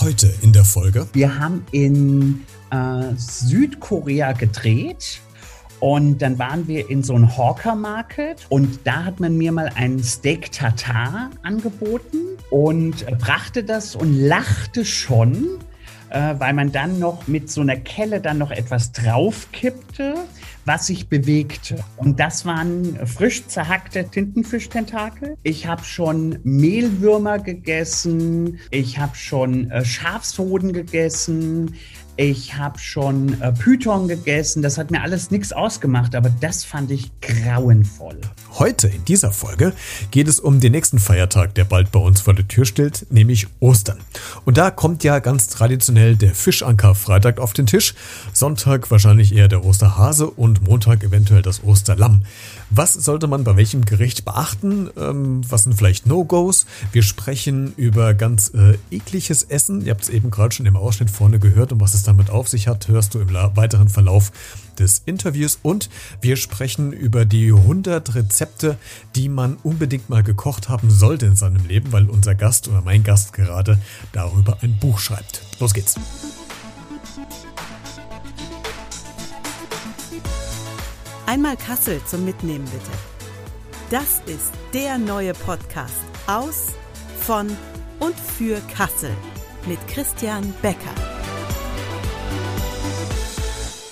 [0.00, 1.06] Heute in der Folge.
[1.12, 5.20] Wir haben in äh, Südkorea gedreht.
[5.78, 9.68] Und dann waren wir in so einem Hawker Market und da hat man mir mal
[9.74, 12.18] ein Steak Tartar angeboten
[12.50, 15.58] und brachte das und lachte schon,
[16.10, 20.14] äh, weil man dann noch mit so einer Kelle dann noch etwas draufkippte,
[20.64, 21.82] was sich bewegte.
[21.96, 25.36] Und das waren frisch zerhackte Tintenfischtentakel.
[25.42, 28.58] Ich habe schon Mehlwürmer gegessen.
[28.70, 31.74] Ich habe schon äh, Schafshoden gegessen.
[32.16, 34.60] Ich habe schon äh, Python gegessen.
[34.60, 38.20] Das hat mir alles nichts ausgemacht, aber das fand ich grauenvoll.
[38.58, 39.72] Heute in dieser Folge
[40.10, 43.46] geht es um den nächsten Feiertag, der bald bei uns vor der Tür steht, nämlich
[43.60, 43.98] Ostern.
[44.44, 47.94] Und da kommt ja ganz traditionell der Fischanker Freitag auf den Tisch,
[48.34, 52.24] Sonntag wahrscheinlich eher der Osterhase und Montag eventuell das Osterlamm.
[52.74, 54.88] Was sollte man bei welchem Gericht beachten?
[54.96, 56.64] Ähm, was sind vielleicht No-Gos?
[56.90, 59.84] Wir sprechen über ganz äh, ekliges Essen.
[59.84, 62.48] Ihr habt es eben gerade schon im Ausschnitt vorne gehört, um was es damit auf
[62.48, 64.32] sich hat, hörst du im weiteren Verlauf
[64.78, 65.58] des Interviews.
[65.62, 65.90] Und
[66.22, 68.78] wir sprechen über die 100 Rezepte,
[69.16, 73.04] die man unbedingt mal gekocht haben sollte in seinem Leben, weil unser Gast oder mein
[73.04, 73.78] Gast gerade
[74.12, 75.42] darüber ein Buch schreibt.
[75.60, 75.96] Los geht's.
[81.24, 82.90] Einmal Kassel zum Mitnehmen bitte.
[83.90, 86.74] Das ist der neue Podcast aus,
[87.20, 87.46] von
[88.00, 89.12] und für Kassel
[89.68, 90.94] mit Christian Becker.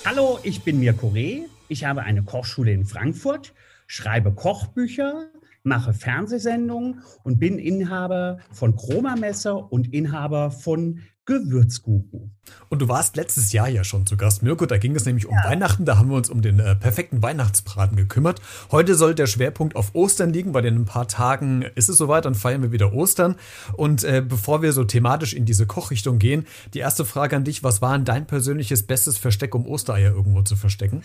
[0.05, 1.43] Hallo, ich bin Mirko Reh.
[1.69, 3.53] Ich habe eine Kochschule in Frankfurt,
[3.87, 5.29] schreibe Kochbücher,
[5.63, 10.99] mache Fernsehsendungen und bin Inhaber von Chroma Messer und Inhaber von
[11.31, 12.29] Gewürzguru.
[12.67, 14.65] Und du warst letztes Jahr ja schon zu Gast, Mirko.
[14.65, 15.49] Da ging es nämlich um ja.
[15.49, 15.85] Weihnachten.
[15.85, 18.41] Da haben wir uns um den äh, perfekten Weihnachtsbraten gekümmert.
[18.71, 22.25] Heute soll der Schwerpunkt auf Ostern liegen, weil in ein paar Tagen ist es soweit,
[22.25, 23.35] dann feiern wir wieder Ostern.
[23.77, 27.63] Und äh, bevor wir so thematisch in diese Kochrichtung gehen, die erste Frage an dich:
[27.63, 31.03] Was war denn dein persönliches bestes Versteck, um Ostereier irgendwo zu verstecken?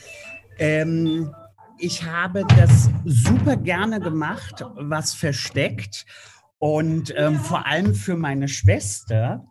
[0.58, 1.30] Ähm,
[1.78, 6.04] ich habe das super gerne gemacht, was versteckt.
[6.58, 9.44] Und ähm, vor allem für meine Schwester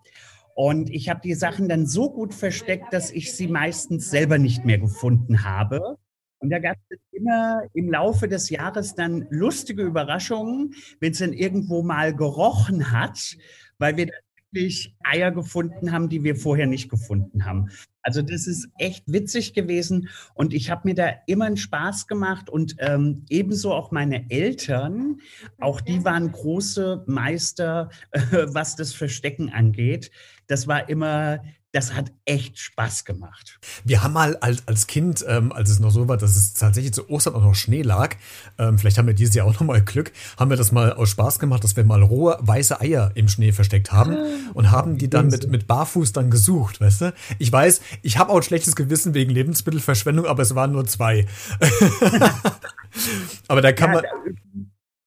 [0.55, 4.63] und ich habe die Sachen dann so gut versteckt, dass ich sie meistens selber nicht
[4.63, 5.97] mehr gefunden habe.
[6.39, 11.33] Und da gab es immer im Laufe des Jahres dann lustige Überraschungen, wenn es dann
[11.33, 13.35] irgendwo mal gerochen hat,
[13.79, 14.09] weil wir
[14.51, 17.69] wirklich Eier gefunden haben, die wir vorher nicht gefunden haben.
[18.01, 22.49] Also das ist echt witzig gewesen und ich habe mir da immer einen Spaß gemacht
[22.49, 25.19] und ähm, ebenso auch meine Eltern,
[25.59, 28.19] auch die waren große Meister, äh,
[28.53, 30.11] was das Verstecken angeht
[30.47, 31.39] das war immer,
[31.75, 33.59] das hat echt Spaß gemacht.
[33.83, 36.93] Wir haben mal als, als Kind, ähm, als es noch so war, dass es tatsächlich
[36.93, 38.15] zu Ostern auch noch Schnee lag,
[38.57, 41.09] ähm, vielleicht haben wir dieses Jahr auch noch mal Glück, haben wir das mal aus
[41.09, 44.97] Spaß gemacht, dass wir mal rohe weiße Eier im Schnee versteckt haben ah, und haben
[44.97, 47.13] die dann mit, mit Barfuß dann gesucht, weißt du?
[47.39, 51.25] Ich weiß, ich habe auch ein schlechtes Gewissen wegen Lebensmittelverschwendung, aber es waren nur zwei.
[53.49, 54.03] aber da kann man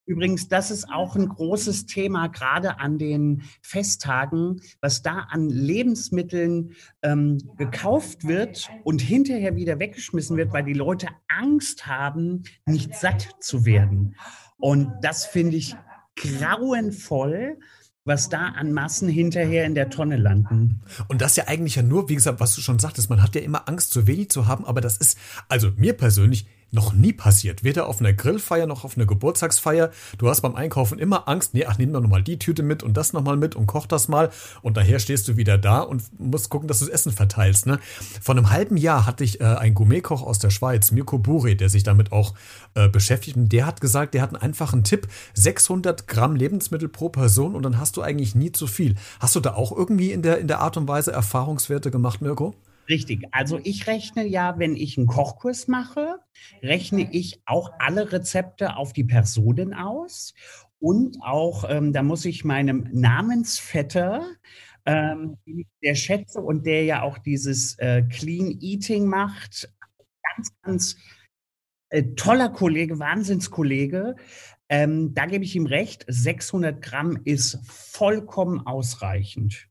[0.08, 6.72] Übrigens, das ist auch ein großes Thema, gerade an den Festtagen, was da an Lebensmitteln
[7.02, 13.36] ähm, gekauft wird und hinterher wieder weggeschmissen wird, weil die Leute Angst haben, nicht satt
[13.40, 14.16] zu werden.
[14.56, 15.76] Und das finde ich
[16.16, 17.58] grauenvoll
[18.08, 20.80] was da an Massen hinterher in der Tonne landen.
[21.08, 23.42] Und das ja eigentlich ja nur, wie gesagt, was du schon sagtest, man hat ja
[23.42, 25.18] immer Angst, zu wenig zu haben, aber das ist,
[25.48, 27.64] also mir persönlich, noch nie passiert.
[27.64, 29.90] Weder auf einer Grillfeier noch auf einer Geburtstagsfeier.
[30.18, 32.96] Du hast beim Einkaufen immer Angst, nee, ach, nimm doch nochmal die Tüte mit und
[32.96, 34.30] das nochmal mit und koch das mal.
[34.62, 37.66] Und daher stehst du wieder da und musst gucken, dass du das Essen verteilst.
[37.66, 37.78] Ne?
[38.20, 41.68] Vor einem halben Jahr hatte ich äh, einen Gourmetkoch aus der Schweiz, Mirko Buri, der
[41.70, 42.34] sich damit auch
[42.74, 43.36] äh, beschäftigt.
[43.36, 45.08] Und der hat gesagt, der hat einen einfachen Tipp.
[45.34, 48.96] 600 Gramm Lebensmittel pro Person und dann hast du eigentlich nie zu viel.
[49.20, 52.54] Hast du da auch irgendwie in der, in der Art und Weise Erfahrungswerte gemacht, Mirko?
[52.88, 53.24] Richtig.
[53.32, 56.16] Also ich rechne ja, wenn ich einen Kochkurs mache,
[56.62, 60.32] rechne ich auch alle Rezepte auf die Personen aus
[60.80, 64.26] und auch, ähm, da muss ich meinem Namensvetter,
[64.86, 65.36] ähm,
[65.84, 69.70] der schätze und der ja auch dieses äh, Clean Eating macht,
[70.36, 70.96] ganz, ganz
[71.90, 74.16] äh, toller Kollege, Wahnsinnskollege.
[74.70, 79.67] Ähm, da gebe ich ihm recht, 600 Gramm ist vollkommen ausreichend.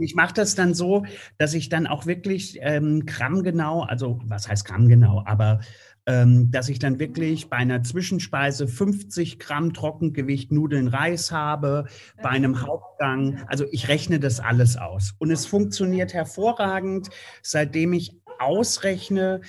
[0.00, 1.04] Ich mache das dann so,
[1.38, 5.60] dass ich dann auch wirklich ähm, grammgenau, also was heißt grammgenau, aber
[6.08, 11.84] ähm, dass ich dann wirklich bei einer Zwischenspeise 50 Gramm Trockengewicht Nudeln, Reis habe,
[12.22, 13.44] bei einem Hauptgang.
[13.46, 15.14] Also ich rechne das alles aus.
[15.18, 17.10] Und es funktioniert hervorragend,
[17.42, 19.40] seitdem ich ausrechne,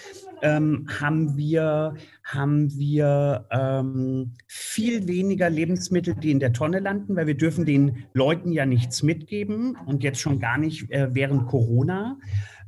[0.42, 7.28] ähm, haben wir, haben wir ähm, viel weniger Lebensmittel, die in der Tonne landen, weil
[7.28, 12.18] wir dürfen den Leuten ja nichts mitgeben und jetzt schon gar nicht äh, während Corona.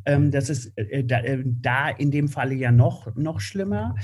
[0.05, 3.95] Ähm, das ist äh, da, äh, da, in dem Falle ja noch, noch schlimmer.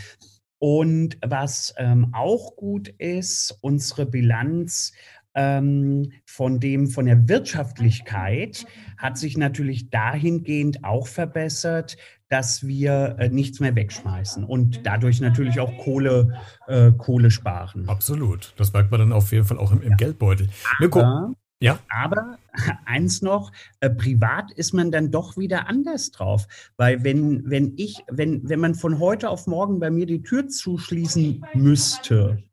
[0.60, 4.94] Und was ähm, auch gut ist, unsere Bilanz
[5.38, 8.66] ähm, von dem, von der Wirtschaftlichkeit
[8.98, 11.96] hat sich natürlich dahingehend auch verbessert,
[12.28, 17.88] dass wir äh, nichts mehr wegschmeißen und dadurch natürlich auch Kohle, äh, Kohle sparen.
[17.88, 18.54] Absolut.
[18.58, 20.50] Das merkt man dann auf jeden Fall auch im, im Geldbeutel.
[20.84, 21.80] Aber, ja.
[21.90, 22.38] Aber
[22.86, 26.48] eins noch, äh, privat ist man dann doch wieder anders drauf.
[26.78, 30.48] Weil wenn, wenn ich, wenn, wenn man von heute auf morgen bei mir die Tür
[30.48, 32.44] zuschließen müsste,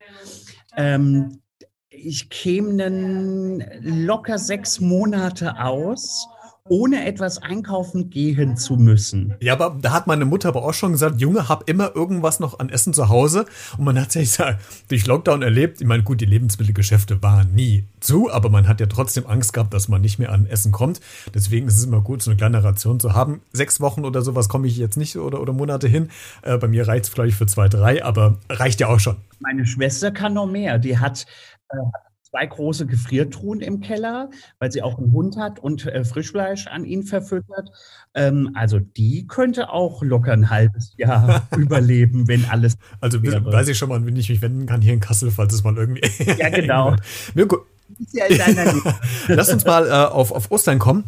[0.77, 1.41] ähm,
[1.97, 6.29] ich käme dann locker sechs Monate aus
[6.71, 9.35] ohne etwas einkaufen gehen zu müssen.
[9.41, 12.59] Ja, aber da hat meine Mutter aber auch schon gesagt, Junge, hab immer irgendwas noch
[12.59, 13.45] an Essen zu Hause.
[13.77, 14.59] Und man hat sich ja
[14.89, 18.87] durch Lockdown erlebt, ich meine, gut, die Lebensmittelgeschäfte waren nie zu, aber man hat ja
[18.87, 21.03] trotzdem Angst gehabt, dass man nicht mehr an Essen kommt.
[21.35, 23.43] Deswegen ist es immer gut, so eine kleine Ration zu haben.
[23.53, 26.09] Sechs Wochen oder sowas komme ich jetzt nicht oder, oder Monate hin.
[26.41, 29.17] Äh, bei mir reicht es vielleicht für zwei, drei, aber reicht ja auch schon.
[29.41, 30.79] Meine Schwester kann noch mehr.
[30.79, 31.27] Die hat
[31.71, 31.77] äh,
[32.35, 34.29] zwei große Gefriertruhen im Keller,
[34.59, 37.71] weil sie auch einen Hund hat und äh, Frischfleisch an ihn verfüttert.
[38.15, 42.77] Ähm, also die könnte auch locker ein halbes Jahr überleben, wenn alles.
[43.01, 43.45] Also wäre.
[43.45, 45.77] weiß ich schon mal, wenn ich mich wenden kann hier in Kassel, falls es mal
[45.77, 46.03] irgendwie.
[46.39, 46.97] ja, genau.
[47.35, 47.65] Mirko,
[48.13, 48.25] ja
[49.29, 51.05] Lass uns mal äh, auf, auf Ostern kommen.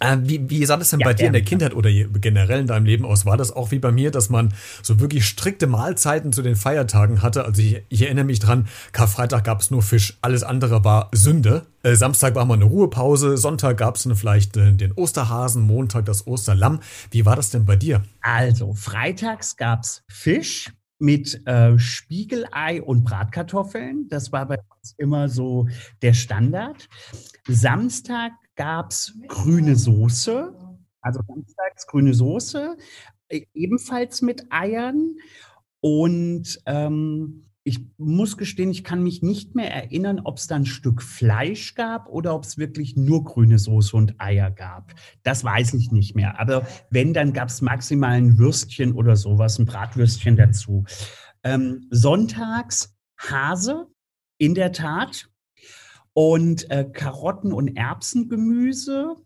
[0.00, 2.66] Äh, wie, wie sah das denn ja, bei dir in der Kindheit oder generell in
[2.66, 3.26] deinem Leben aus?
[3.26, 4.52] War das auch wie bei mir, dass man
[4.82, 7.44] so wirklich strikte Mahlzeiten zu den Feiertagen hatte?
[7.44, 11.66] Also ich, ich erinnere mich dran, Karfreitag gab es nur Fisch, alles andere war Sünde.
[11.82, 16.06] Äh, Samstag war mal eine Ruhepause, Sonntag gab es dann vielleicht äh, den Osterhasen, Montag
[16.06, 16.80] das Osterlamm.
[17.10, 18.02] Wie war das denn bei dir?
[18.20, 24.08] Also, freitags gab es Fisch mit äh, Spiegelei und Bratkartoffeln.
[24.08, 25.68] Das war bei uns immer so
[26.02, 26.88] der Standard.
[27.46, 30.54] Samstag gab es grüne Soße,
[31.00, 32.76] also samstags grüne Soße,
[33.28, 35.16] e, ebenfalls mit Eiern.
[35.80, 40.66] Und ähm, ich muss gestehen, ich kann mich nicht mehr erinnern, ob es da ein
[40.66, 44.94] Stück Fleisch gab oder ob es wirklich nur grüne Soße und Eier gab.
[45.24, 46.38] Das weiß ich nicht mehr.
[46.38, 50.84] Aber wenn, dann gab es maximal ein Würstchen oder sowas, ein Bratwürstchen dazu.
[51.42, 53.88] Ähm, sonntags Hase,
[54.38, 55.28] in der Tat
[56.16, 59.16] und äh, Karotten und Erbsengemüse,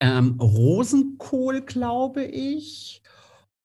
[0.00, 3.02] ähm, Rosenkohl, glaube ich,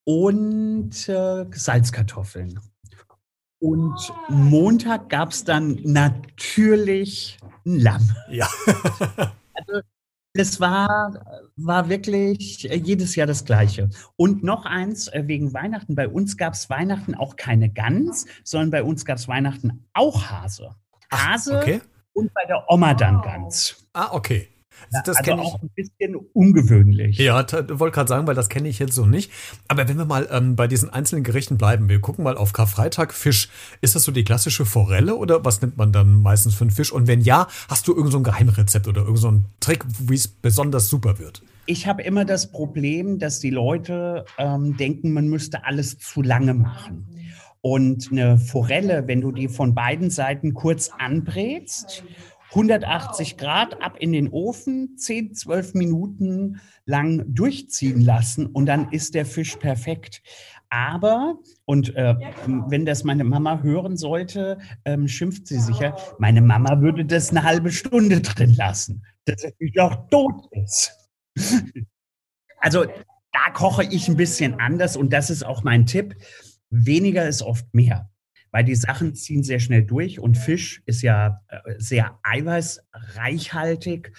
[0.06, 2.62] und äh, Salzkartoffeln.
[3.62, 8.10] Und Montag gab es dann natürlich ein Lamm.
[8.30, 8.48] Ja.
[9.54, 9.82] also,
[10.34, 13.90] das war, war wirklich jedes Jahr das Gleiche.
[14.16, 15.94] Und noch eins äh, wegen Weihnachten.
[15.94, 20.30] Bei uns gab es Weihnachten auch keine Gans, sondern bei uns gab es Weihnachten auch
[20.30, 20.74] Hase.
[21.12, 21.82] Hase Ach, okay
[22.20, 23.76] und bei der Oma dann ganz.
[23.94, 24.48] Ah, okay.
[24.92, 27.18] Ja, das also auch ein bisschen ungewöhnlich.
[27.18, 27.46] Ja,
[27.80, 29.32] wollte gerade sagen, weil das kenne ich jetzt so nicht.
[29.68, 33.14] Aber wenn wir mal ähm, bei diesen einzelnen Gerichten bleiben, wir gucken mal auf Karfreitag
[33.14, 33.50] Fisch.
[33.82, 36.92] Ist das so die klassische Forelle oder was nimmt man dann meistens für einen Fisch?
[36.92, 40.90] Und wenn ja, hast du irgendein so Geheimrezept oder irgendein so Trick, wie es besonders
[40.90, 41.44] super wird?
[41.66, 46.56] Ich habe immer das Problem, dass die Leute ähm, denken, man müsste alles zu lange
[46.56, 47.06] machen.
[47.62, 52.04] Und eine Forelle, wenn du die von beiden Seiten kurz anbrätst,
[52.52, 59.14] 180 Grad ab in den Ofen, 10, 12 Minuten lang durchziehen lassen und dann ist
[59.14, 60.22] der Fisch perfekt.
[60.72, 62.16] Aber, und äh,
[62.68, 67.44] wenn das meine Mama hören sollte, ähm, schimpft sie sicher, meine Mama würde das eine
[67.44, 70.92] halbe Stunde drin lassen, dass er auch tot ist.
[72.60, 76.16] also da koche ich ein bisschen anders und das ist auch mein Tipp
[76.70, 78.10] weniger ist oft mehr,
[78.52, 84.12] weil die Sachen ziehen sehr schnell durch und Fisch ist ja äh, sehr eiweißreichhaltig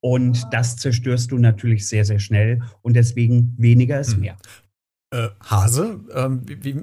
[0.00, 4.20] und das zerstörst du natürlich sehr, sehr schnell und deswegen weniger ist hm.
[4.20, 4.36] mehr.
[5.12, 6.76] Äh, Hase, ähm, wie, wie,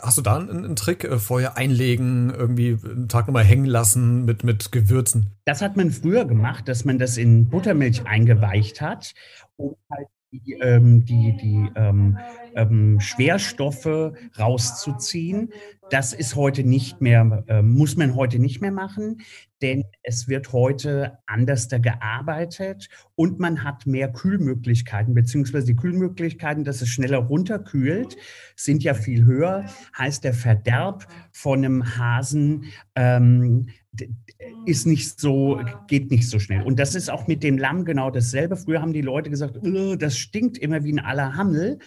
[0.00, 1.02] hast du da einen, einen Trick?
[1.02, 5.30] Äh, vorher einlegen, irgendwie einen Tag nochmal hängen lassen mit, mit Gewürzen?
[5.44, 9.12] Das hat man früher gemacht, dass man das in Buttermilch eingeweicht hat,
[9.56, 12.16] um halt die, ähm, die, die ähm,
[12.54, 15.52] ähm, Schwerstoffe rauszuziehen.
[15.90, 19.20] Das ist heute nicht mehr, äh, muss man heute nicht mehr machen,
[19.60, 26.80] denn es wird heute anders gearbeitet und man hat mehr Kühlmöglichkeiten, beziehungsweise die Kühlmöglichkeiten, dass
[26.80, 28.16] es schneller runterkühlt,
[28.56, 29.66] sind ja viel höher.
[29.96, 33.68] Heißt, der Verderb von einem Hasen ähm,
[34.66, 36.62] ist nicht so, geht nicht so schnell.
[36.62, 38.56] Und das ist auch mit dem Lamm genau dasselbe.
[38.56, 39.58] Früher haben die Leute gesagt,
[39.98, 41.78] das stinkt immer wie ein aller Hammel.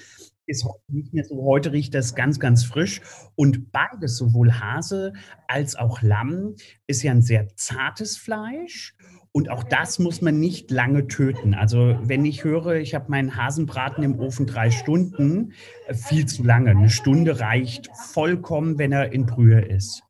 [0.48, 1.44] Ist heute nicht mehr so.
[1.44, 3.02] Heute riecht das ganz, ganz frisch.
[3.36, 5.12] Und beides, sowohl Hase
[5.48, 6.56] als auch Lamm,
[6.88, 8.96] ist ja ein sehr zartes Fleisch.
[9.34, 11.54] Und auch das muss man nicht lange töten.
[11.54, 15.52] Also wenn ich höre, ich habe meinen Hasenbraten im Ofen drei Stunden,
[15.88, 16.72] äh, viel zu lange.
[16.72, 20.02] Eine Stunde reicht vollkommen, wenn er in Brühe ist.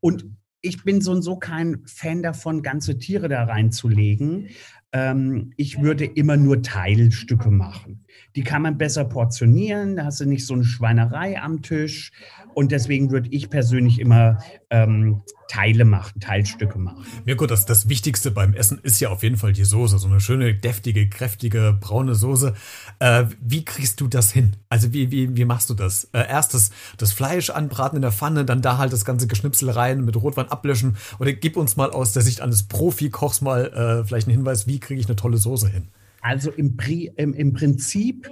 [0.00, 0.26] Und
[0.60, 4.50] ich bin so und so kein Fan davon, ganze Tiere da reinzulegen.
[4.92, 8.04] Ähm, ich würde immer nur Teilstücke machen.
[8.36, 12.12] Die kann man besser portionieren, da hast du nicht so eine Schweinerei am Tisch.
[12.54, 14.38] Und deswegen würde ich persönlich immer
[14.70, 17.04] ähm, Teile machen, Teilstücke machen.
[17.36, 19.98] Gut, das, das Wichtigste beim Essen ist ja auf jeden Fall die Soße.
[19.98, 22.54] So eine schöne, deftige, kräftige, braune Soße.
[23.00, 24.56] Äh, wie kriegst du das hin?
[24.68, 26.04] Also wie, wie, wie machst du das?
[26.12, 29.70] Äh, erst das, das Fleisch anbraten in der Pfanne, dann da halt das ganze Geschnipsel
[29.70, 30.96] rein, mit Rotwein ablöschen.
[31.18, 34.78] Oder gib uns mal aus der Sicht eines Profi-Kochs mal äh, vielleicht einen Hinweis, wie
[34.78, 35.88] kriege ich eine tolle Soße hin?
[36.22, 36.76] Also im,
[37.16, 38.30] im, im, Prinzip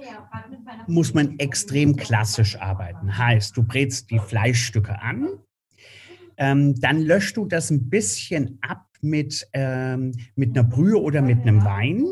[0.87, 3.17] muss man extrem klassisch arbeiten.
[3.17, 5.29] Heißt, du brätst die Fleischstücke an,
[6.37, 11.41] ähm, dann löscht du das ein bisschen ab mit, ähm, mit einer Brühe oder mit
[11.41, 12.05] einem Wein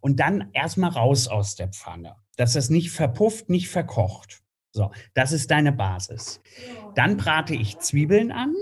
[0.00, 4.42] und dann erstmal raus aus der Pfanne, dass das nicht verpufft, nicht verkocht.
[4.74, 6.40] So, das ist deine Basis.
[6.94, 8.54] Dann brate ich Zwiebeln an,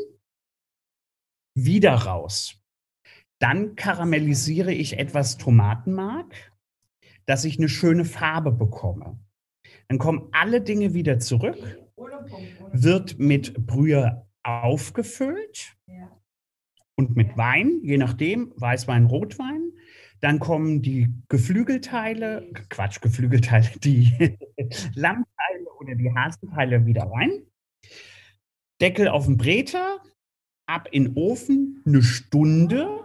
[1.54, 2.56] wieder raus.
[3.38, 6.49] Dann karamellisiere ich etwas Tomatenmark
[7.30, 9.16] dass ich eine schöne Farbe bekomme.
[9.86, 11.78] Dann kommen alle Dinge wieder zurück,
[12.72, 15.76] wird mit Brühe aufgefüllt
[16.96, 19.70] und mit Wein, je nachdem, Weißwein, Rotwein.
[20.18, 24.10] Dann kommen die Geflügelteile, Quatsch, Geflügelteile, die
[24.96, 27.46] Lammteile oder die Hasenteile wieder rein.
[28.80, 30.00] Deckel auf den Breter,
[30.66, 33.04] ab in den Ofen, eine Stunde,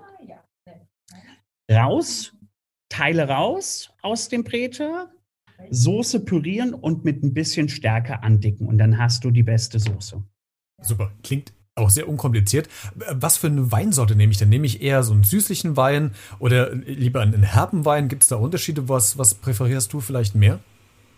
[1.72, 2.35] raus,
[2.96, 5.12] Teile raus aus dem Breter,
[5.70, 10.24] Soße pürieren und mit ein bisschen Stärke andicken und dann hast du die beste Soße.
[10.82, 12.70] Super, klingt auch sehr unkompliziert.
[12.96, 14.48] Was für eine Weinsorte nehme ich denn?
[14.48, 18.08] Nehme ich eher so einen süßlichen Wein oder lieber einen herben Wein?
[18.08, 18.88] Gibt es da Unterschiede?
[18.88, 20.60] Was, was präferierst du vielleicht mehr?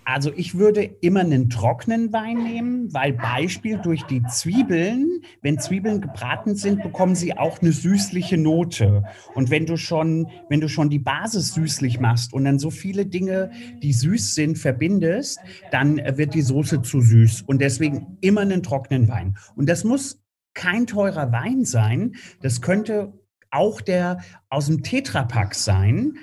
[0.09, 5.99] Also ich würde immer einen trockenen Wein nehmen, weil Beispiel durch die Zwiebeln, wenn Zwiebeln
[5.99, 9.03] gebraten sind, bekommen sie auch eine süßliche Note.
[9.35, 13.05] Und wenn du schon, wenn du schon die Basis süßlich machst und dann so viele
[13.05, 13.51] Dinge,
[13.83, 15.39] die süß sind, verbindest,
[15.71, 17.41] dann wird die Soße zu süß.
[17.41, 19.37] Und deswegen immer einen trockenen Wein.
[19.57, 20.23] Und das muss
[20.53, 22.15] kein teurer Wein sein.
[22.41, 23.11] Das könnte
[23.51, 26.17] auch der aus dem Tetrapack sein.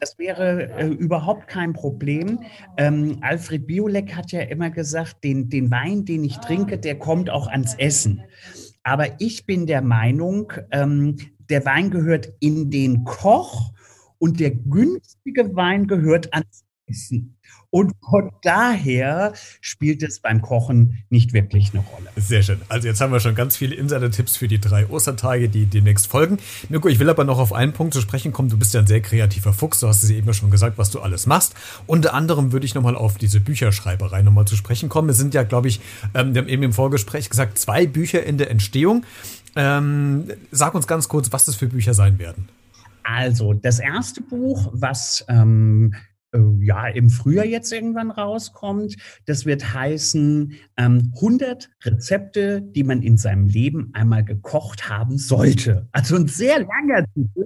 [0.00, 2.40] Das wäre äh, überhaupt kein Problem.
[2.76, 7.30] Ähm, Alfred Biolek hat ja immer gesagt, den, den Wein, den ich trinke, der kommt
[7.30, 8.22] auch ans Essen.
[8.84, 11.16] Aber ich bin der Meinung, ähm,
[11.50, 13.72] der Wein gehört in den Koch
[14.18, 17.36] und der günstige Wein gehört ans Essen.
[17.70, 22.10] Und von daher spielt es beim Kochen nicht wirklich eine Rolle.
[22.16, 22.62] Sehr schön.
[22.68, 26.38] Also jetzt haben wir schon ganz viele Insider-Tipps für die drei Ostertage, die demnächst folgen.
[26.70, 28.48] Mirko, ich will aber noch auf einen Punkt zu sprechen kommen.
[28.48, 29.80] Du bist ja ein sehr kreativer Fuchs.
[29.80, 31.54] Du hast es eben schon gesagt, was du alles machst.
[31.86, 35.10] Unter anderem würde ich nochmal auf diese Bücherschreiberei nochmal zu sprechen kommen.
[35.10, 35.80] Es sind ja, glaube ich,
[36.14, 39.04] ähm, wir haben eben im Vorgespräch gesagt, zwei Bücher in der Entstehung.
[39.56, 42.48] Ähm, sag uns ganz kurz, was das für Bücher sein werden.
[43.02, 46.17] Also, das erste Buch, was ähm, äh,
[46.60, 48.96] ja, im Frühjahr jetzt irgendwann rauskommt.
[49.26, 55.88] Das wird heißen ähm, 100 Rezepte, die man in seinem Leben einmal gekocht haben sollte.
[55.92, 57.44] Also ein sehr langer Titel.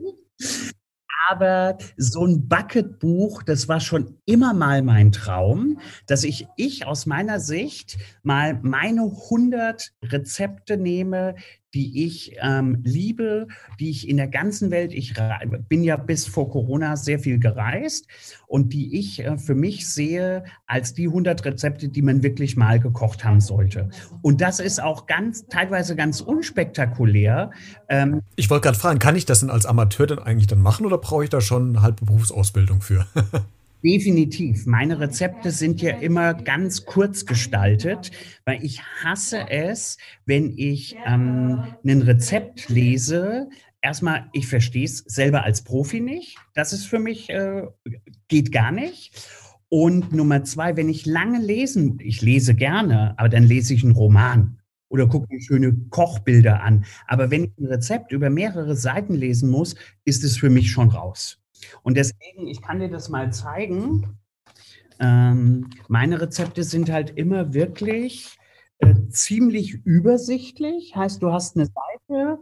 [1.28, 7.06] Aber so ein Bucketbuch, das war schon immer mal mein Traum, dass ich, ich aus
[7.06, 11.36] meiner Sicht mal meine 100 Rezepte nehme,
[11.74, 13.46] die ich ähm, liebe,
[13.80, 15.14] die ich in der ganzen Welt, ich
[15.68, 18.06] bin ja bis vor Corona sehr viel gereist
[18.46, 22.78] und die ich äh, für mich sehe als die 100 Rezepte, die man wirklich mal
[22.78, 23.88] gekocht haben sollte.
[24.20, 27.50] Und das ist auch ganz, teilweise ganz unspektakulär.
[27.88, 30.84] Ähm, ich wollte gerade fragen, kann ich das denn als Amateur dann eigentlich dann machen
[30.86, 33.06] oder brauche ich da schon eine halbe Berufsausbildung für?
[33.82, 34.66] Definitiv.
[34.66, 38.12] Meine Rezepte sind ja immer ganz kurz gestaltet,
[38.44, 43.48] weil ich hasse es, wenn ich ähm, ein Rezept lese.
[43.80, 46.38] Erstmal, ich verstehe es selber als Profi nicht.
[46.54, 47.66] Das ist für mich, äh,
[48.28, 49.20] geht gar nicht.
[49.68, 53.96] Und Nummer zwei, wenn ich lange lesen, ich lese gerne, aber dann lese ich einen
[53.96, 54.60] Roman
[54.90, 56.84] oder gucke mir schöne Kochbilder an.
[57.08, 59.74] Aber wenn ich ein Rezept über mehrere Seiten lesen muss,
[60.04, 61.41] ist es für mich schon raus.
[61.82, 64.18] Und deswegen, ich kann dir das mal zeigen.
[65.00, 68.38] Ähm, meine Rezepte sind halt immer wirklich
[68.78, 70.94] äh, ziemlich übersichtlich.
[70.94, 72.38] Heißt, du hast eine Seite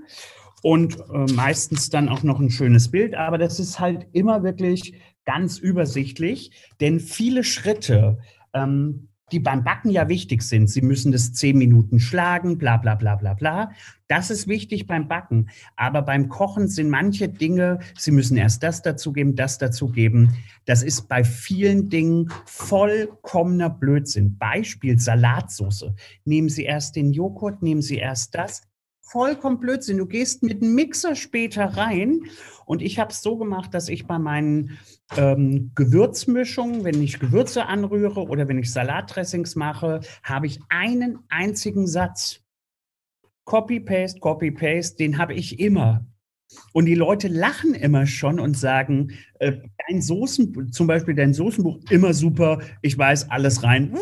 [0.62, 3.14] und äh, meistens dann auch noch ein schönes Bild.
[3.14, 6.50] Aber das ist halt immer wirklich ganz übersichtlich,
[6.80, 8.18] denn viele Schritte,
[8.52, 10.68] ähm, die beim Backen ja wichtig sind.
[10.68, 13.70] Sie müssen das zehn Minuten schlagen, bla bla bla bla bla.
[14.08, 15.50] Das ist wichtig beim Backen.
[15.76, 20.36] Aber beim Kochen sind manche Dinge, Sie müssen erst das dazugeben, das dazugeben.
[20.64, 24.36] Das ist bei vielen Dingen vollkommener Blödsinn.
[24.38, 25.92] Beispiel Salatsauce.
[26.24, 28.62] Nehmen Sie erst den Joghurt, nehmen Sie erst das
[29.10, 29.98] vollkommen Blödsinn.
[29.98, 32.20] Du gehst mit einem Mixer später rein
[32.64, 34.78] und ich habe es so gemacht, dass ich bei meinen
[35.16, 41.86] ähm, Gewürzmischungen, wenn ich Gewürze anrühre oder wenn ich Salatdressings mache, habe ich einen einzigen
[41.86, 42.40] Satz.
[43.44, 46.04] Copy-Paste, Copy-Paste, den habe ich immer.
[46.72, 49.52] Und die Leute lachen immer schon und sagen, äh,
[49.88, 53.96] dein Soßen, zum Beispiel dein Soßenbuch, immer super, ich weiß alles rein,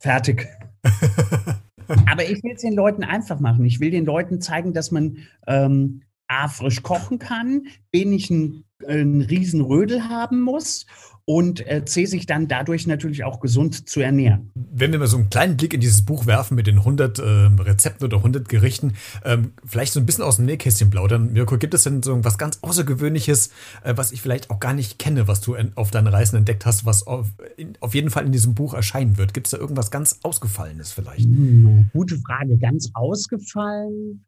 [0.00, 0.46] fertig.
[2.06, 3.64] Aber ich will es den Leuten einfach machen.
[3.64, 8.64] Ich will den Leuten zeigen, dass man ähm, A, frisch kochen kann, B, nicht einen,
[8.86, 10.86] einen riesen Rödel haben muss
[11.26, 14.50] und äh, C, sich dann dadurch natürlich auch gesund zu ernähren.
[14.54, 17.22] Wenn wir mal so einen kleinen Blick in dieses Buch werfen mit den 100 äh,
[17.22, 21.32] Rezepten oder 100 Gerichten, ähm, vielleicht so ein bisschen aus dem Nähkästchen plaudern.
[21.32, 23.50] Mirko, gibt es denn so was ganz Außergewöhnliches,
[23.84, 26.84] äh, was ich vielleicht auch gar nicht kenne, was du auf deinen Reisen entdeckt hast,
[26.84, 29.32] was auf, in, auf jeden Fall in diesem Buch erscheinen wird?
[29.32, 31.24] Gibt es da irgendwas ganz Ausgefallenes vielleicht?
[31.24, 32.58] Hm, gute Frage.
[32.58, 34.24] Ganz ausgefallen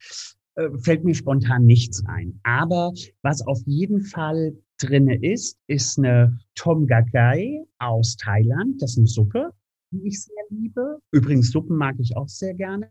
[0.56, 2.40] äh, fällt mir spontan nichts ein.
[2.42, 8.80] Aber was auf jeden Fall drinne ist, ist eine Tom Gagai aus Thailand.
[8.80, 9.50] Das ist eine Suppe,
[9.90, 10.98] die ich sehr liebe.
[11.12, 12.90] Übrigens, Suppen mag ich auch sehr gerne.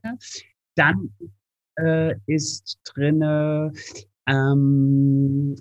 [0.75, 1.15] Dann
[1.77, 3.71] äh, ist drinne
[4.27, 5.55] ähm,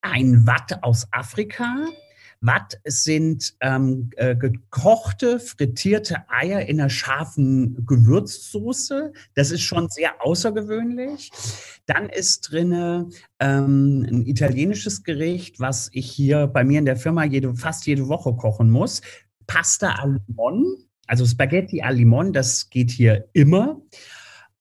[0.00, 1.86] ein Watt aus Afrika.
[2.40, 9.12] Watt sind ähm, äh, gekochte, frittierte Eier in einer scharfen Gewürzsoße.
[9.34, 11.30] Das ist schon sehr außergewöhnlich.
[11.86, 13.08] Dann ist drinne
[13.40, 18.08] ähm, ein italienisches Gericht, was ich hier bei mir in der Firma jede, fast jede
[18.08, 19.02] Woche kochen muss.
[19.46, 20.76] Pasta al limon,
[21.06, 23.80] also Spaghetti al limon, das geht hier immer.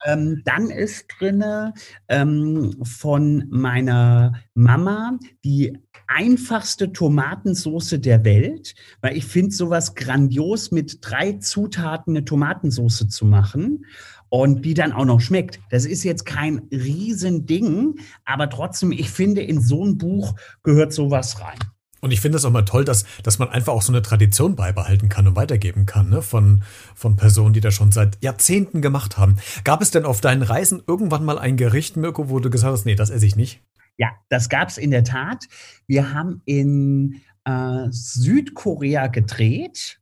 [0.05, 1.73] Ähm, dann ist drinne
[2.07, 10.99] ähm, von meiner Mama die einfachste Tomatensoße der Welt, weil ich finde sowas grandios mit
[11.01, 13.85] drei Zutaten eine Tomatensoße zu machen
[14.29, 15.59] und die dann auch noch schmeckt.
[15.69, 21.41] Das ist jetzt kein Riesending, aber trotzdem, ich finde, in so ein Buch gehört sowas
[21.41, 21.59] rein.
[22.01, 24.55] Und ich finde es auch mal toll, dass, dass man einfach auch so eine Tradition
[24.55, 26.21] beibehalten kann und weitergeben kann, ne?
[26.21, 26.63] von,
[26.95, 29.37] von Personen, die das schon seit Jahrzehnten gemacht haben.
[29.63, 32.85] Gab es denn auf deinen Reisen irgendwann mal ein Gericht, Mirko, wo du gesagt hast,
[32.85, 33.61] nee, das esse ich nicht?
[33.97, 35.45] Ja, das gab es in der Tat.
[35.87, 39.99] Wir haben in äh, Südkorea gedreht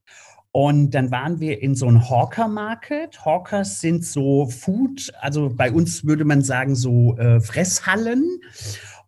[0.51, 3.25] und dann waren wir in so einem Hawker Market.
[3.25, 8.39] Hawkers sind so Food, also bei uns würde man sagen so äh, Fresshallen.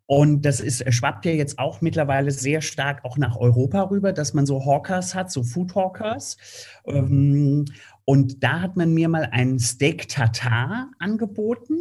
[0.07, 4.33] Und das ist, schwappt ja jetzt auch mittlerweile sehr stark auch nach Europa rüber, dass
[4.33, 6.37] man so Hawkers hat, so Food Hawkers.
[6.85, 7.65] Ähm,
[8.05, 11.77] und da hat man mir mal ein Steak Tartar angeboten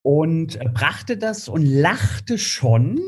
[0.00, 2.98] und brachte das und lachte schon,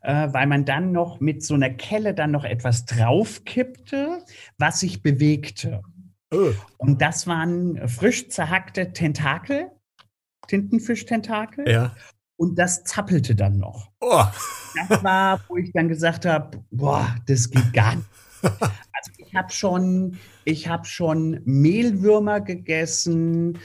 [0.00, 4.24] äh, weil man dann noch mit so einer Kelle dann noch etwas draufkippte,
[4.56, 5.82] was sich bewegte.
[6.78, 9.70] Und das waren frisch zerhackte Tentakel,
[10.48, 11.68] Tintenfisch-Tentakel.
[11.68, 11.94] Ja.
[12.36, 13.90] Und das zappelte dann noch.
[14.00, 14.24] Oh.
[14.88, 18.08] Das war, wo ich dann gesagt habe, boah, das geht gar nicht.
[18.42, 23.58] Also ich habe schon, ich habe schon Mehlwürmer gegessen.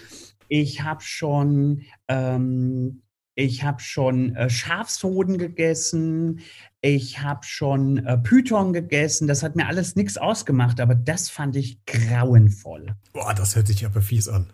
[0.48, 3.02] Ich habe schon, ähm,
[3.36, 6.42] ich habe schon äh, Schafshoden gegessen.
[6.82, 9.28] Ich habe schon äh, Python gegessen.
[9.28, 12.96] Das hat mir alles nichts ausgemacht, aber das fand ich grauenvoll.
[13.14, 14.52] Boah, das hört sich aber fies an.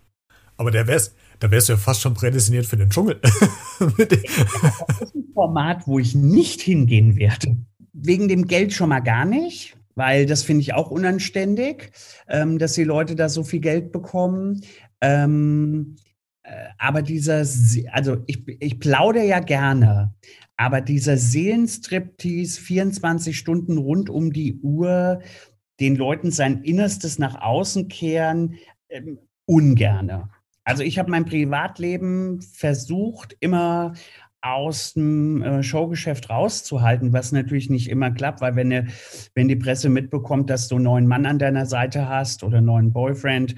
[0.58, 3.20] Aber der wär's, da wärst du ja fast schon prädestiniert für den Dschungel.
[3.80, 7.58] das ist ein Format, wo ich nicht hingehen werde.
[7.94, 11.92] Wegen dem Geld schon mal gar nicht, weil das finde ich auch unanständig,
[12.28, 14.62] ähm, dass die Leute da so viel Geld bekommen.
[15.02, 15.96] Ähm,
[16.44, 17.46] äh, aber dieser,
[17.92, 20.14] also ich, ich plaudere ja gerne,
[20.58, 25.22] aber dieser Seelenstriptease 24 Stunden rund um die Uhr,
[25.80, 28.56] den Leuten sein Innerstes nach außen kehren,
[28.90, 30.30] ähm, ungerne.
[30.66, 33.94] Also ich habe mein Privatleben versucht, immer
[34.42, 38.88] aus dem äh, Showgeschäft rauszuhalten, was natürlich nicht immer klappt, weil wenn, ne,
[39.34, 42.68] wenn die Presse mitbekommt, dass du einen neuen Mann an deiner Seite hast oder einen
[42.68, 43.56] neuen Boyfriend,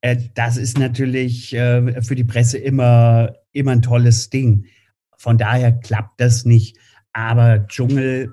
[0.00, 4.66] äh, das ist natürlich äh, für die Presse immer, immer ein tolles Ding.
[5.16, 6.76] Von daher klappt das nicht.
[7.12, 8.32] Aber Dschungel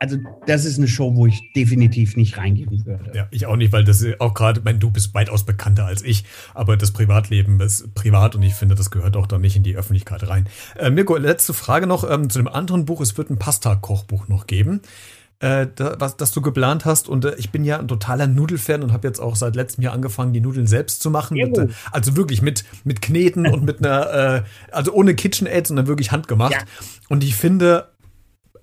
[0.00, 3.12] also das ist eine Show, wo ich definitiv nicht reingehen würde.
[3.14, 6.24] Ja, ich auch nicht, weil das auch gerade, mein, du bist weitaus bekannter als ich,
[6.54, 9.76] aber das Privatleben ist privat und ich finde, das gehört auch da nicht in die
[9.76, 10.46] Öffentlichkeit rein.
[10.76, 13.00] Äh, Mirko, letzte Frage noch ähm, zu dem anderen Buch.
[13.00, 14.80] Es wird ein Pasta-Kochbuch noch geben.
[15.40, 17.08] Äh, da, was, das du geplant hast.
[17.08, 19.94] Und äh, ich bin ja ein totaler Nudelfan und habe jetzt auch seit letztem Jahr
[19.94, 21.36] angefangen, die Nudeln selbst zu machen.
[21.36, 25.86] Mit, äh, also wirklich mit, mit Kneten und mit einer, äh, also ohne KitchenAid, sondern
[25.86, 26.54] wirklich handgemacht.
[26.54, 26.58] Ja.
[27.08, 27.88] Und ich finde,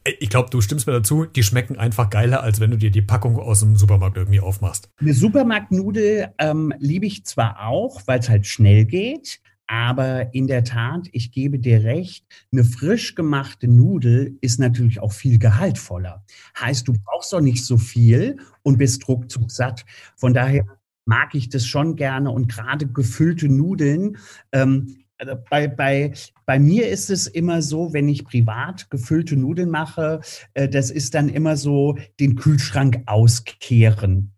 [0.05, 3.01] ich glaube, du stimmst mir dazu, die schmecken einfach geiler, als wenn du dir die
[3.01, 4.89] Packung aus dem Supermarkt irgendwie aufmachst.
[4.99, 10.63] Eine Supermarktnudel ähm, liebe ich zwar auch, weil es halt schnell geht, aber in der
[10.63, 16.23] Tat, ich gebe dir recht, eine frisch gemachte Nudel ist natürlich auch viel gehaltvoller.
[16.59, 19.85] Heißt, du brauchst doch nicht so viel und bist ruckzuck satt.
[20.15, 20.65] Von daher
[21.05, 24.17] mag ich das schon gerne und gerade gefüllte Nudeln
[24.51, 25.04] ähm,
[25.49, 26.13] bei, bei,
[26.45, 30.21] bei mir ist es immer so, wenn ich privat gefüllte Nudeln mache,
[30.53, 34.31] äh, das ist dann immer so den Kühlschrank auskehren.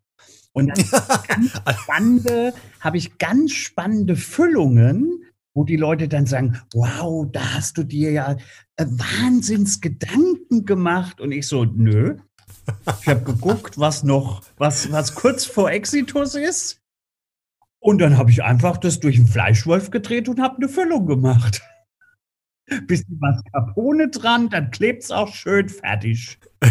[0.54, 0.86] Und dann
[1.84, 7.84] spannende, habe ich ganz spannende Füllungen, wo die Leute dann sagen, wow, da hast du
[7.84, 8.38] dir ja
[8.76, 11.20] äh, Wahnsinnsgedanken gemacht.
[11.20, 12.18] Und ich so, nö.
[13.02, 16.82] Ich habe geguckt, was noch, was, was kurz vor Exitus ist.
[17.88, 21.62] Und dann habe ich einfach das durch den Fleischwolf gedreht und habe eine Füllung gemacht.
[22.86, 26.38] Bisschen Mascarpone dran, dann klebt es auch schön fertig.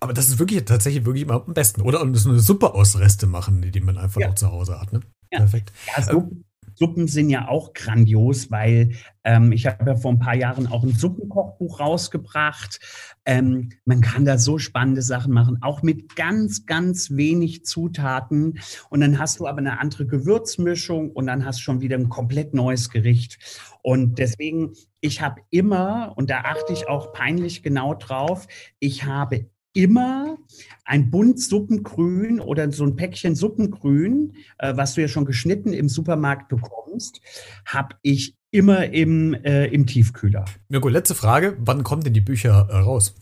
[0.00, 2.02] Aber das ist wirklich tatsächlich wirklich immer am besten, oder?
[2.02, 4.28] Und so eine Suppe aus Reste machen, die man einfach ja.
[4.28, 4.92] auch zu Hause hat.
[4.92, 5.00] Ne?
[5.32, 5.38] Ja.
[5.38, 5.72] Perfekt.
[5.96, 6.30] Ja, so,
[6.76, 8.92] Suppen sind ja auch grandios, weil
[9.24, 12.80] ähm, ich habe ja vor ein paar Jahren auch ein Suppenkochbuch rausgebracht.
[13.24, 18.60] Ähm, man kann da so spannende Sachen machen, auch mit ganz, ganz wenig Zutaten.
[18.90, 22.10] Und dann hast du aber eine andere Gewürzmischung und dann hast du schon wieder ein
[22.10, 23.38] komplett neues Gericht.
[23.82, 28.46] Und deswegen, ich habe immer, und da achte ich auch peinlich genau drauf,
[28.78, 30.38] ich habe immer
[30.84, 35.88] ein Bund Suppengrün oder so ein Päckchen Suppengrün, äh, was du ja schon geschnitten im
[35.88, 37.20] Supermarkt bekommst,
[37.66, 40.46] habe ich immer im, äh, im Tiefkühler.
[40.68, 41.56] Mirko, letzte Frage.
[41.60, 43.14] Wann kommen denn die Bücher äh, raus?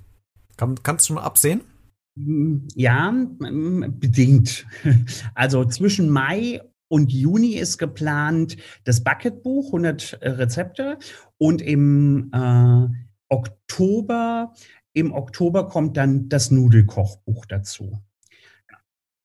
[0.57, 1.63] Kann, kannst du schon mal absehen?
[2.15, 4.67] Mm, ja, mm, bedingt.
[5.35, 10.99] Also zwischen Mai und Juni ist geplant das Bucketbuch, 100 äh, Rezepte.
[11.37, 12.87] Und im äh,
[13.29, 14.53] Oktober
[14.95, 18.01] im Oktober kommt dann das Nudelkochbuch dazu.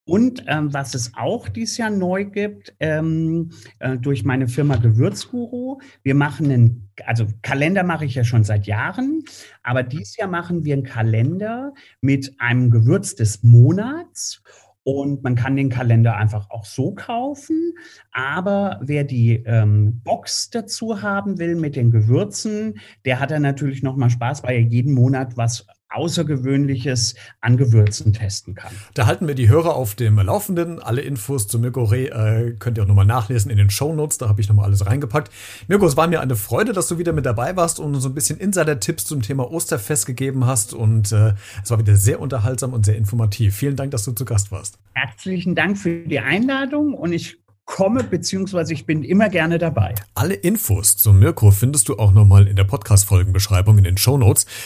[0.09, 5.79] Und ähm, was es auch dieses Jahr neu gibt, ähm, äh, durch meine Firma Gewürzguru,
[6.01, 9.23] wir machen einen, also Kalender mache ich ja schon seit Jahren,
[9.61, 14.41] aber dieses Jahr machen wir einen Kalender mit einem Gewürz des Monats
[14.83, 17.73] und man kann den Kalender einfach auch so kaufen.
[18.11, 23.83] Aber wer die ähm, Box dazu haben will mit den Gewürzen, der hat dann natürlich
[23.83, 28.71] nochmal Spaß, weil er jeden Monat was Außergewöhnliches an Gewürzen testen kann.
[28.93, 30.79] Da halten wir die Hörer auf dem Laufenden.
[30.81, 34.17] Alle Infos zu Mirko Reh äh, könnt ihr auch nochmal nachlesen in den Show Notes.
[34.17, 35.31] Da habe ich nochmal alles reingepackt.
[35.67, 38.13] Mirko, es war mir eine Freude, dass du wieder mit dabei warst und so ein
[38.13, 40.73] bisschen Insider-Tipps zum Thema Osterfest gegeben hast.
[40.73, 43.55] Und äh, es war wieder sehr unterhaltsam und sehr informativ.
[43.55, 44.77] Vielen Dank, dass du zu Gast warst.
[44.93, 49.93] Herzlichen Dank für die Einladung und ich komme, beziehungsweise ich bin immer gerne dabei.
[50.15, 54.19] Alle Infos zu Mirko findest du auch nochmal in der Podcast-Folgenbeschreibung in den Show.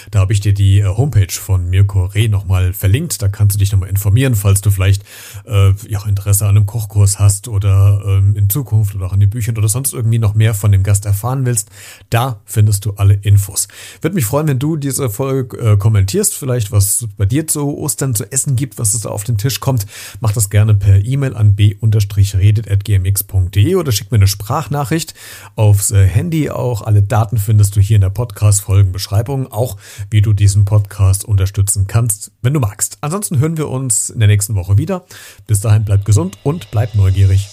[0.09, 3.21] Da habe ich dir die äh, Homepage von Mirko Reh nochmal verlinkt.
[3.21, 5.03] Da kannst du dich nochmal informieren, falls du vielleicht
[5.45, 9.29] äh, ja, Interesse an einem Kochkurs hast oder ähm, in Zukunft oder auch an den
[9.29, 11.69] Büchern oder sonst irgendwie noch mehr von dem Gast erfahren willst.
[12.09, 13.67] Da findest du alle Infos.
[14.01, 18.15] Würde mich freuen, wenn du diese Folge äh, kommentierst, vielleicht was bei dir zu Ostern
[18.15, 19.85] zu essen gibt, was es da auf den Tisch kommt.
[20.21, 25.13] Mach das gerne per E-Mail an b-redet.gmx gmx.de oder schick mir eine Sprachnachricht
[25.55, 26.49] aufs äh, Handy.
[26.49, 29.77] Auch alle Daten findest du hier in der Podcast-Folgenbeschreibung, auch
[30.09, 32.97] wie du diesen Podcast unterstützen kannst, wenn du magst.
[33.01, 35.05] Ansonsten hören wir uns in der nächsten Woche wieder.
[35.47, 37.49] Bis dahin bleib gesund und bleib neugierig.